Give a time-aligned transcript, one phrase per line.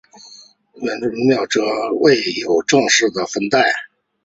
[0.79, 3.71] 冥古宙则尚未有正式的分代。